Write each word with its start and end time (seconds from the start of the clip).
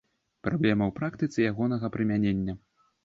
Праблема 0.47 0.83
ў 0.87 0.91
практыцы 0.99 1.47
ягонага 1.53 1.93
прымянення. 1.97 2.57